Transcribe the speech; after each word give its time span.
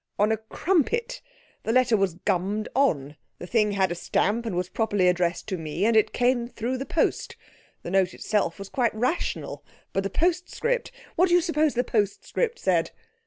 'On 0.17 0.31
a 0.31 0.37
crumpet. 0.37 1.21
The 1.61 1.71
letter 1.71 1.95
was 1.95 2.15
gummed 2.15 2.67
on; 2.73 3.17
the 3.37 3.45
thing 3.45 3.73
had 3.73 3.91
a 3.91 3.93
stamp, 3.93 4.47
and 4.47 4.55
was 4.55 4.67
properly 4.67 5.07
addressed 5.07 5.45
to 5.49 5.59
me, 5.59 5.85
and 5.85 5.95
it 5.95 6.11
came 6.11 6.47
through 6.47 6.79
the 6.79 6.87
post. 6.87 7.35
The 7.83 7.91
note 7.91 8.15
itself 8.15 8.57
was 8.57 8.67
quite 8.69 8.95
rational, 8.95 9.63
but 9.93 10.01
the 10.01 10.09
postscript 10.09 10.91
what 11.15 11.29
do 11.29 11.35
you 11.35 11.39
suppose 11.41 11.75
the 11.75 11.83
postscript 11.83 12.57
said?' 12.57 12.89